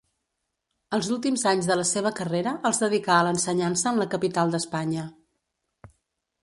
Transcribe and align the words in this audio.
Els 0.97 1.09
últims 1.15 1.43
anys 1.51 1.67
de 1.71 1.77
la 1.77 1.83
seva 1.89 2.13
carrera 2.21 2.55
els 2.71 2.81
dedicà 2.85 3.19
a 3.19 3.27
l'ensenyança 3.29 3.93
en 3.95 4.01
la 4.05 4.09
capital 4.17 4.55
d'Espanya. 4.57 5.07